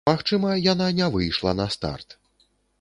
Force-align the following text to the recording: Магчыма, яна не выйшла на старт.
Магчыма, 0.09 0.53
яна 0.71 0.87
не 1.01 1.09
выйшла 1.17 1.55
на 1.61 1.69
старт. 1.79 2.19